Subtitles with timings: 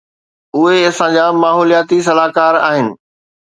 [0.57, 2.93] اهي اسان جا ماحولياتي صلاحڪار آهن.